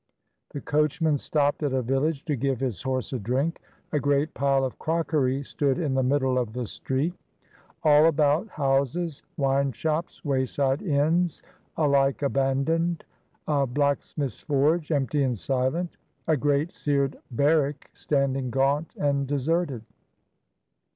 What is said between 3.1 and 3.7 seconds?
a drink.